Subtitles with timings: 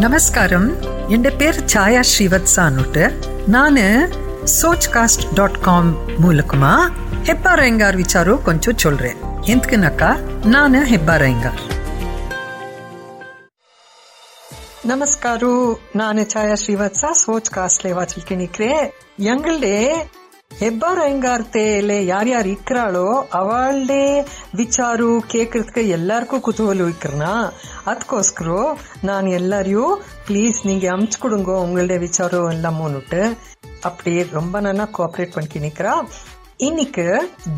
[0.00, 3.76] നമസ്കാരം എൻ്റെ പേര് ഛായ ശ്രീവത്സ എന്നിട്ട് ഞാൻ
[4.62, 6.92] சோச் காஸ்ட் டாட் காம் மூலக்குமா.
[7.24, 9.16] ஹெப்பா ரயங்கார் விசாரோ கொஞ்சம் சொல்றேன்.
[9.22, 10.20] எந்தக்குனாக்கா?
[10.44, 11.60] நான் ஹெப்பா ரயங்கார்.
[14.86, 15.40] ನಮಸ್ಕಾರ
[15.96, 20.06] ನಾನು ಛಾಯಾ ಶ್ರೀವತ್ಸ சோச் ಕಾಸ್ ಲೇವಾ ತಿಳ್ಕಿಣಿಕ್ರೆ ಎಂಗಳೇ
[20.60, 23.06] ஹெப்பார் ஐங்கார்த்தேலே யார் யார் இருக்கிறாளோ
[23.38, 24.04] அவளே
[24.54, 27.30] ವಿಚಾರು ಕೇಳ್ಕೊದಕ್ಕೆ ಎಲ್ಲರಿಗೂ ಕುತೂಹಲ ಇಕ್ಕರ್ನಾ
[27.84, 28.50] ಅದಕ್ಕೋಸ್ಕರ
[29.02, 29.86] ನಾನು ಎಲ್ಲರಿಗೂ
[30.26, 33.22] ப்ளீஸ் நீங்கள் அமுச்சுக்கொடுங்க உங்களுடைய விசாரம் எல்லாமோன்னுட்டு
[33.82, 35.94] அப்படியே ரொம்ப நல்லா கோஆப்ரேட் பண்ணிக்கி நிற்கிறா
[36.60, 37.06] இன்னைக்கு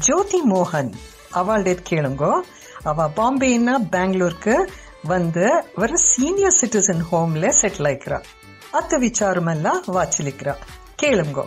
[0.06, 0.90] ஜோதி மோகன்
[1.32, 2.32] அவளுடைய கேளுங்கோ
[2.84, 4.56] அவ பாம்பேன்னா பெங்களூருக்கு
[5.06, 5.46] வந்து
[5.78, 8.18] ஒரு சீனியர் சிட்டிசன் ஹோம்ல செட்டில் ஆயிக்கிறா
[8.72, 10.54] அத்த விசாரமெல்லாம் வாச்சிலிக்கிறா
[10.96, 11.44] கேளுங்கோ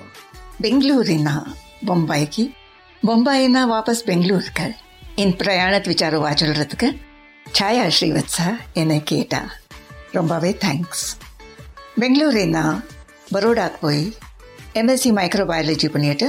[0.61, 1.31] ಬೆಂಗಳೂರಿನ
[1.85, 2.45] ಬೊಂಬಾಯಿಗೆ
[3.03, 4.67] ಬೊಂಬಾಯಿನ ವಾಪಸ್ ಬೆಂಗಳೂರಿಗೆ
[5.19, 6.89] என் பிரயாணத்து விசாரம் வாச்சல்றதுக்கு
[7.47, 8.41] ಛಾಯಾ ಶ್ರೀವತ್ಸ
[8.77, 9.41] என்னை கேட்டா
[10.13, 11.05] ரொம்பவே தேங்க்ஸ்
[12.01, 12.63] பெங்களூரினா
[13.33, 14.05] பரோடாக்கு போய்
[14.75, 16.27] எம்எஸ்சி மைக்ரோபயாலஜி பண்ணிட்டு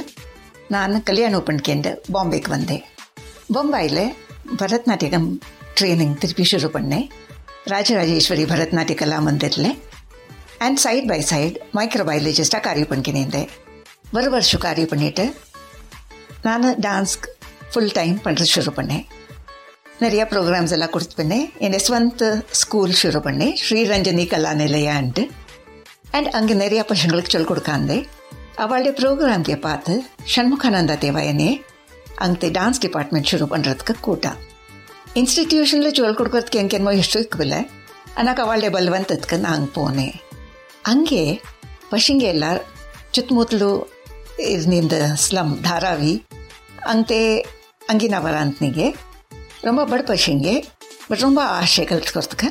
[0.69, 2.83] நான் கல்யாணம் பண்ணிக்கேண்டு பாம்பேக்கு வந்தேன்
[3.53, 4.03] பம்பாயில்
[4.59, 5.30] பரதநாட்டியம்
[5.78, 7.06] ட்ரைனிங் திருப்பி ಶುರು பண்ணேன்
[7.67, 9.72] ராஜராஜேஸ்வரி பரதநாட்டிய கலா மந்திரில்
[10.59, 13.50] அண்ட் சைட் பை சைடு மைக்ரோபயாலஜிஸ்டாக காரியம் பண்ணிக்கினேன்
[14.17, 15.25] ஒரு வருஷம் காரியம் பண்ணிவிட்டு
[16.47, 17.31] நான் டான்ஸ்க்கு
[17.70, 19.03] ஃபுல் டைம் பண்ணுறது ஷுரு பண்ணேன்.
[20.03, 21.45] நிறையா ப்ரோக்ராம்ஸ் எல்லாம் கொடுத்து பண்ணேன்.
[21.65, 22.25] என்னை ஸ்வந்த்
[22.61, 23.53] ஸ்கூல் ஷுரு பண்ணேன்.
[23.65, 25.25] ஸ்ரீரஞ்சனி கலாநிலையான்ட்டு
[26.17, 28.05] அண்ட் அங்கே நிறையா பசங்களுக்கு சொல்லிக் கொடுக்காந்தேன்.
[28.65, 29.95] அவளுடைய ப்ரோக்ராம்கே பார்த்து
[30.34, 31.50] ஷண்முகானந்தா தேவாயனே
[32.27, 34.41] அங்கே டான்ஸ் டிபார்ட்மெண்ட் ಶುರು பண்ணுறதுக்கு கூட்டான்
[35.20, 37.56] இன்ஸ்டிடியூஷனில் சொல்லிக் கொடுக்கறதுக்கு எங்கேனோ ಎಷ್ಟು ಇಕ್ಕವಿಲ್ಲ
[38.19, 40.17] ಅನ್ನಕ್ಕೆ ಅವಳೇ ಬಲವಂತದಕ್ಕೆ ನಾನು போனேன்.
[40.93, 41.22] அங்கே
[41.93, 42.61] பசங்க எல்லார்
[43.17, 43.69] சுத்தமுத்தலு
[44.39, 45.03] is in the
[45.62, 46.12] ಧಾರಾವಿ
[46.86, 47.19] ಅಂತೆ
[47.91, 48.86] ಅಂಗಿನ ಬರಾಂತ್ನಿಗೆ
[49.64, 50.48] ரொம்ப படுப்பசிங்க
[51.08, 52.48] பட் ரொம்ப ஆசை கற்றுக்கிறதுக்கு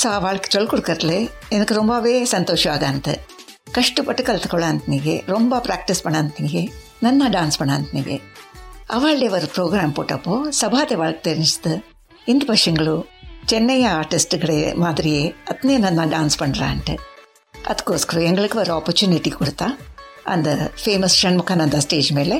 [0.00, 1.14] ஸோ வாழ்க்கை சொல்லிக் கொடுக்கறதுல
[1.48, 3.14] எனக்கு ரொம்பவே சந்தோஷம் ஆகாந்து
[3.72, 6.60] கஷ்டப்பட்டு கற்றுக்கொள்ளாந்தீங்க ரொம்ப ப்ராக்டிஸ் பண்ணாந்தீங்க
[7.02, 8.14] நல்லா டான்ஸ் பண்ணாந்தீங்க
[8.88, 11.72] அவளே ஒரு ப்ரோக்ராம் போட்டப்போ சபாதை வாழ்க்கை தெரிஞ்சது
[12.26, 13.04] இந்த பசங்களும்
[13.46, 16.94] சென்னை ஆர்டிஸ்ட்டுகளே மாதிரியே அத்தனே நல்லா டான்ஸ் பண்ணுறான்ட்டு
[17.68, 19.68] அதுக்கோஸ்கரம் எங்களுக்கு ஒரு ஆப்பர்ச்சுனிட்டி கொடுத்தா
[20.26, 22.36] அந்த ஃபேமஸ் சண்முகானந்தா ஸ்டேஜ் மேலே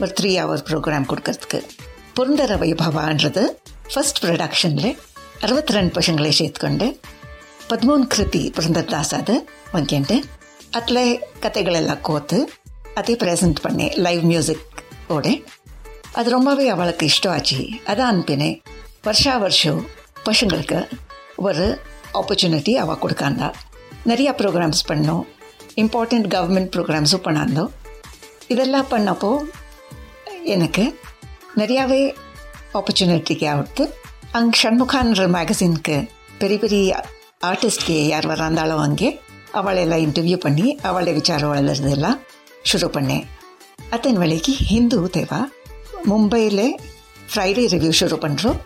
[0.00, 1.58] ஒரு த்ரீ ஹவர் ப்ரோக்ராம் கொடுக்கறதுக்கு
[2.16, 3.42] புரந்தர வைபவான்றது
[3.94, 4.90] ஃபர்ஸ்ட் ப்ரொடக்ஷனில்
[5.40, 6.86] ಅರವತ್ತು ರೆಂಡು சேர்த்துக்கொண்டு ಸೇತ್ಕೊಂಡು
[7.70, 9.36] கிருதி ಕೃತಿ ಪುರಂದರ್ ದಾಸ್ ಅದು
[9.72, 10.24] அதில்
[10.70, 11.04] ಅತ್ಲೆ
[11.40, 12.38] ಕತೆಗಳೆಲ್ಲ ಕೋತು
[12.94, 14.66] ಅದೇ ಪ್ರೆಸೆಂಟ್ ಪಣ್ಣೆ லைவ் மியூசிக்
[15.08, 15.28] ஓட.
[16.12, 18.56] அது ரொம்பவே அவளுக்கு இஷ்டம் ஆச்சு அதான் அனுப்பினேன்
[19.02, 19.86] வருஷா வருஷம்
[20.24, 20.78] பசங்களுக்கு
[21.36, 21.66] ஒரு
[22.14, 23.52] ஆப்பர்ச்சுனிட்டி அவள் கொடுக்காந்தா.
[24.06, 25.24] நிறையா ப்ரோக்ராம்ஸ் பண்ணோம்.
[25.78, 27.70] இம்பார்ட்டண்ட் கவர்மெண்ட் ப்ரோக்ராம்ஸும் பண்ணாந்தோம்
[28.48, 29.30] இதெல்லாம் பண்ணப்போ
[30.44, 30.84] எனக்கு
[31.56, 32.14] நிறையாவே
[32.74, 33.84] ஆப்பர்ச்சுனிட்டிக்கு ஆகுது
[34.32, 36.08] அங்கே ஷண்முகான்ற மேகசின்க்கு
[36.38, 37.02] பெரிய பெரிய
[37.44, 39.20] ஆர்டிஸ்ட்க்கு யார் வராந்தாலும் அங்கே
[39.52, 42.18] அவளையெல்லாம் இன்டர்வியூ பண்ணி அவளை விசாரம் வளர்றதெல்லாம்
[42.64, 43.24] ஷுரு பண்ணேன்.
[43.92, 45.40] அத்தன் ವಳಿಗೆ ஹிந்து தேவா
[46.06, 46.76] மும்பையில்
[47.28, 48.58] ஃப்ரைடே ரிவ்யூ ஷுரு பண்ணுறோம்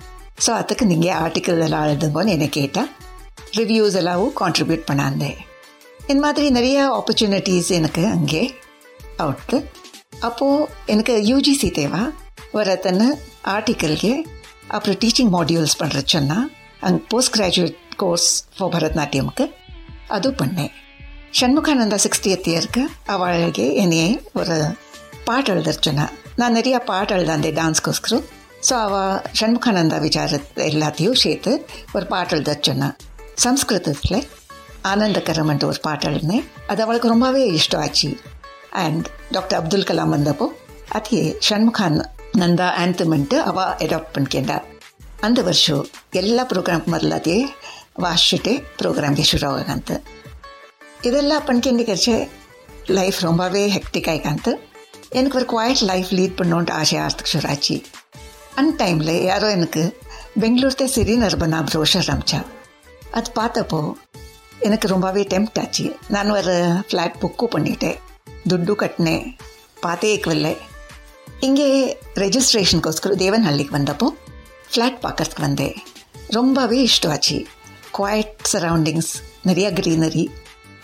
[0.46, 2.90] ஸோ அதுக்கு நீங்கள் ஆர்டிக்கல் எல்லாம் எழுதுங்கன்னு என்னை கேட்டால்
[3.56, 5.38] ரிவ்யூஸ் எல்லாவும் கான்ட்ரிபியூட் பண்ணாந்தேன்
[6.10, 8.42] இந்த மாதிரி நிறையா ஆப்பர்ச்சுனிட்டிஸ் எனக்கு அங்கே
[9.18, 9.56] அவுட்டு.
[10.20, 12.02] அப்போது எனக்கு யூஜிசி தேவை.
[12.54, 13.02] வரத்தன
[13.54, 14.12] ಆರ್ಟಿಕಲ್ಗೆ
[14.68, 16.38] ಅಪರ ಟೀಚಿಂಗ್ ಮಾಡ್ಯೂಲ್ಸ್ பண்ணுறச்சன்னா
[16.80, 19.44] அங்கே போஸ்ட் கிராஜுவேட் கோர்ஸ் ஃபார் பரதநாட்டியமுக்கு
[20.08, 20.72] அது பண்ணேன்.
[21.40, 24.56] ஷண்முகானந்தா சிக்ஸ்டியத் இயருக்கு அவளுக்கு என்னையே ஒரு
[25.24, 28.24] பாட்டு எழுதிருச்சுன்னா நான் நிறையா பாட்டு எழுதாந்தேன் டான்ஸ்கோஸ்கரம்
[28.68, 31.52] ஸோ அவள் ஷண்முகானந்தா விசாரத்தை எல்லாத்தையும் சேர்த்து
[31.92, 32.88] ஒரு பாட்டு எழுதிருச்சுன்னா
[33.34, 34.20] சம்ஸ்கிருதத்தில்
[34.84, 36.06] ಆನಂದಕರಂ ಅಂತ ஒரு ಪಾಠ
[36.70, 38.16] அது அவளுக்கு ரொம்பவே ರೊಂಬವೇ ಇಷ್ಟ ಆಚಿ
[38.72, 40.52] ಆ್ಯಂಡ್ ಡಾಕ್ಟರ್ ಅಬ್ದುಲ್ ಕಲಾಂ ಬಂದಪ್ಪೋ
[40.88, 41.36] ಅತಿ
[42.36, 44.62] நந்தா ஆன்தமெண்ட்டு அவா அடாப்ட் பண்ணிக்கேண்டா
[45.20, 47.48] அந்த வருஷம் எல்லா ப்ரோக்ராம் மரலாதே
[47.98, 49.90] வாஷிட்டு ப்ரோக்ராம்க்கு ಶುರುವಾಗಂತ
[51.02, 52.28] இதெல்லாம் பண்ணிக்கேண்டி கரிச்சு
[52.86, 54.08] லைஃப் ரொம்பவே ஹெக்டிக்
[55.14, 57.84] எனக்கு ஒரு குவாய்ட் லைஃப் லீட் பண்ணோன்ட்டு ஆசை ஆர்த்துக்கு சுராச்சி
[58.54, 59.82] அந்த டைமில் யாரோ எனக்கு
[60.40, 62.40] பெங்களூர்த்தே சிறி நிர்பனா ப்ரோஷர் அமிச்சா
[63.12, 63.94] அது பார்த்தப்போ
[64.66, 65.84] எனக்கு ரொம்பவே டெம்ட் ஆச்சு.
[66.14, 66.54] நான் ஒரு
[66.88, 67.98] ஃப்ளாட் புக்கும் பண்ணிட்டேன்.
[68.50, 69.24] ದುಡ್ಡು கட்டினேன்.
[69.84, 70.52] ಪಾತೆ ಇಕ್ವಲ್ಲೆ
[71.46, 71.66] இங்கே
[72.22, 74.08] ರೆಜಿಸ್ಟ್ರೇಷನ್ಗೋಸ್ಕರ ದೇವನಹಳ್ಳಿಗೆ வந்தப்போ
[74.72, 75.74] ஃப்ளாட் ಪಾಕರ್ಸ್ಗೆ வந்தேன்.
[76.28, 77.38] ரொம்பவே இஷ்டவாச்சு
[77.98, 79.12] குவாய்ட் சரௌண்டிங்ஸ்
[79.48, 80.24] நிறையா க்ரீனரி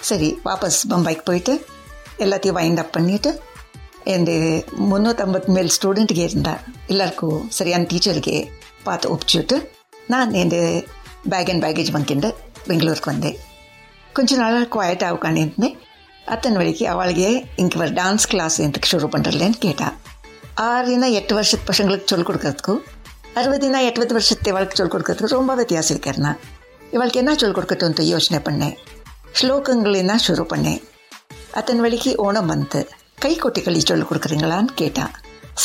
[0.09, 1.55] சரி வாபஸ் பம்பாய்க்கு போயிட்டு
[2.25, 3.31] எல்லாத்தையும் வைண்ட் அப் பண்ணிவிட்டு
[4.15, 4.31] எந்த
[4.91, 8.39] முந்நூற்றம்பத்து மேல் ஸ்டூடெண்ட்டுக்கே இருந்தால் எல்லாருக்கும் சரியான டீச்சருக்கே
[8.83, 9.57] பார்த்து ஒப்பிச்சுட்டு
[10.15, 10.57] நான் எந்த
[11.29, 12.31] பேக் அண்ட் பேகேஜ் வாங்கிட்டு
[12.69, 13.39] பெங்களூருக்கு வந்தேன்.
[14.18, 15.78] கொஞ்ச நாளாக குவாய்ட்டாக உட்காந்துருந்தேன்
[16.26, 19.94] அத்தனை வழிக்கு அவளுக்கு இங்கே ஒரு டான்ஸ் கிளாஸ் எதுக்கு ಶುರು பண்ணுறலேன்னு கேட்டா
[20.62, 22.82] ಆರಿನ ಎಟ್ಟು ವರ್ಷದ ಪಸಂಗಳಿಗೆ சொல்லிக் கொடுக்கறதுக்கும்
[23.36, 26.38] அறுபதுனா எட்பது வருஷத்தை வாழ்க்கை சொல்லிக் கொடுக்கறதுக்கு ரொம்ப வித்தியாசம் இருக்கிறேன்
[26.94, 28.76] இவளுக்கு என்ன சொல்லிக் கொடுக்கட்டும்ட்டு யோசனை பண்ணேன்
[29.40, 30.82] ஸ்லோகங்களா ಶುರು பண்ணேன்
[31.54, 32.88] அத்தன் வழிக்கு ஓணம் வந்து
[33.20, 35.14] கை கொட்டிகளி சொல்லிக் கொடுக்குறீங்களான்னு கேட்டான்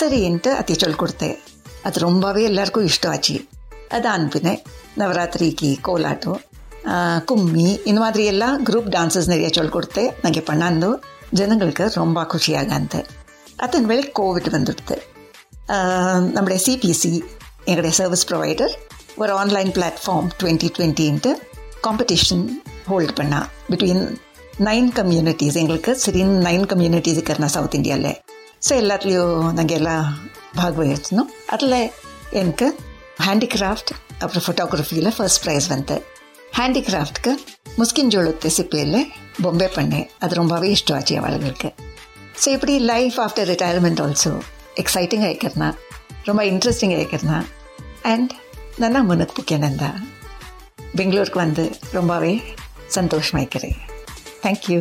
[0.01, 1.39] சரின்ட்டு அத்தி சொல்லிக் கொடுத்தேன்
[1.83, 3.49] அது ரொம்பவே எல்லாருக்கும் இஷ்டம் ஆச்சு
[3.89, 4.63] அதை அனுப்பினேன்
[4.99, 6.41] நவராத்திரிக்கு கோலாட்டம்
[7.26, 10.90] ಕುಮ್ಮಿ ಇನ್ನು ಮಾದರಿ ಎಲ್ಲ ಗ್ರೂಪ್ ಡ್ಯಾನ್ಸಸ್ ನೆರೆಯ ಚೊಳ್ಕೊಡ್ತೆ ನನಗೆ ಪಣ್ಣಂದು
[11.34, 13.02] ಜನಗಳಿಗೆ ರೊಂಬ ಖುಷಿಯಾಗಂತೆ
[13.64, 14.96] ಅದನ್ನ ವೇಳೆ ಕೋವಿಡ್ ಬಂದುಬಿಡ್ತು
[16.36, 17.12] നമ്മുടെ സി പി സി
[17.68, 18.70] ഞങ്ങളുടെ സർവീസ് പ്രൊവൈഡർ
[19.20, 21.32] ഒരു ഓൺലൈൻ പ്ലാറ്റ്ഫോം ട്വൻറ്റി ട്വൻറ്റിൻ്റെ
[21.84, 22.40] കോമ്പറ്റീഷൻ
[22.88, 23.34] ഹോൾഡ് പണ
[23.72, 24.00] ബിറ്റ്വീൻ
[24.62, 28.14] നൈൻ കമ്മ്യൂണിറ്റീസ് എങ്ങൾക്ക് ശരി നൈൻ കമ്മ്യൂണിറ്റീസ് കയറുന്ന സൗത്ത് ഇന്ത്യ അല്ലേ
[28.62, 29.92] സോ എല്ലാത്തിലെയോ ഞങ്ങൾക്കെല്ല
[30.56, 31.74] ഭാഗവഹിച്ചിരുന്നു അതിൽ
[32.34, 32.68] എനിക്ക്
[33.22, 35.98] ഹാൻഡിക്രാഫ്റ്റ് അപ്പുറം ഫോട്ടോഗ്രാഫിയിൽ ഫസ്റ്റ് പ്രൈസ് വന്നത്
[36.59, 37.33] ஹேண்டிகிராஃப்ட்க்கு
[37.79, 39.01] முஸ்கின் ஜோளத்து சிப்பையில்
[39.43, 41.69] பொம்பே பண்ணேன் அது ரொம்பவே இஷ்டம் ஆச்சு அவளுங்களுக்கு
[42.43, 44.33] ஸோ இப்படி life after retirement also
[44.77, 45.67] exciting ಆಯ್ಕರ್ನ
[46.25, 47.35] ತುಂಬ ಇಂಟ್ರೆಸ್ಟಿಂಗ್ ಆಯ್ಕರ್ನ
[48.05, 48.33] ಆ್ಯಂಡ್
[48.79, 49.85] ನನ್ನ ಮುನಕ್ ಪುಕ್ಯನಂದ
[50.95, 52.33] ಬೆಂಗಳೂರಿಗೆ வந்து ரொம்பவே
[52.99, 53.79] சந்தோஷமாய்க்கிறேன்
[54.43, 54.79] தேங்க்யூ